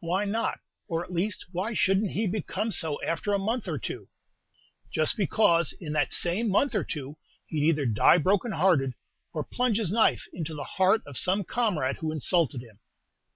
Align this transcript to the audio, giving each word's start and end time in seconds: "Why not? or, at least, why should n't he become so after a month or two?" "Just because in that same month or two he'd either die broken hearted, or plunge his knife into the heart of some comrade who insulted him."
"Why 0.00 0.24
not? 0.24 0.58
or, 0.88 1.04
at 1.04 1.12
least, 1.12 1.46
why 1.52 1.72
should 1.72 2.02
n't 2.02 2.10
he 2.10 2.26
become 2.26 2.72
so 2.72 3.00
after 3.04 3.32
a 3.32 3.38
month 3.38 3.68
or 3.68 3.78
two?" 3.78 4.08
"Just 4.92 5.16
because 5.16 5.72
in 5.72 5.92
that 5.92 6.12
same 6.12 6.48
month 6.50 6.74
or 6.74 6.82
two 6.82 7.16
he'd 7.46 7.62
either 7.64 7.86
die 7.86 8.18
broken 8.18 8.50
hearted, 8.50 8.94
or 9.32 9.44
plunge 9.44 9.76
his 9.78 9.92
knife 9.92 10.26
into 10.32 10.52
the 10.52 10.64
heart 10.64 11.02
of 11.06 11.16
some 11.16 11.44
comrade 11.44 11.98
who 11.98 12.10
insulted 12.10 12.60
him." 12.60 12.80